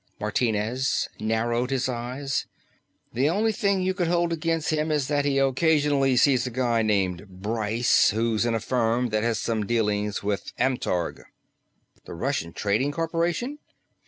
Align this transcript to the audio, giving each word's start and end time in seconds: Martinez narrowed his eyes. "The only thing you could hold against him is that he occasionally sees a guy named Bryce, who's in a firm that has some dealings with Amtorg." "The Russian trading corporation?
Martinez 0.19 1.07
narrowed 1.19 1.69
his 1.69 1.87
eyes. 1.87 2.47
"The 3.13 3.29
only 3.29 3.51
thing 3.51 3.83
you 3.83 3.93
could 3.93 4.07
hold 4.07 4.33
against 4.33 4.71
him 4.71 4.89
is 4.91 5.07
that 5.09 5.25
he 5.25 5.37
occasionally 5.37 6.17
sees 6.17 6.47
a 6.47 6.49
guy 6.49 6.81
named 6.81 7.27
Bryce, 7.29 8.09
who's 8.09 8.43
in 8.43 8.55
a 8.55 8.59
firm 8.59 9.09
that 9.09 9.21
has 9.21 9.39
some 9.39 9.63
dealings 9.67 10.23
with 10.23 10.53
Amtorg." 10.57 11.21
"The 12.05 12.15
Russian 12.15 12.51
trading 12.51 12.91
corporation? 12.91 13.59